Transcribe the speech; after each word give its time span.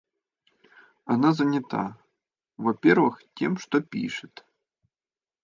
Она 1.05 1.31
занята, 1.31 1.95
во-первых, 2.57 3.21
тем, 3.35 3.55
что 3.59 3.81
пишет. 3.81 4.43